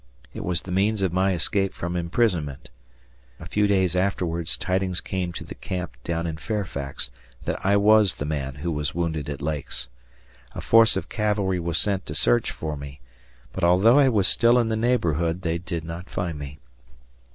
[0.33, 2.71] It was the means of my escape from imprisonment.
[3.39, 7.11] A few days afterwards tidings came to the camp down in Fairfax
[7.45, 9.89] that I was the man who was wounded at Lake's.
[10.55, 12.99] A force of cavalry was sent to search for me,
[13.53, 16.57] but although I was still in the neighborhood, they did not find me.